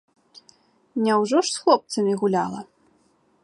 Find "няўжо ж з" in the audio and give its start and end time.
1.07-1.61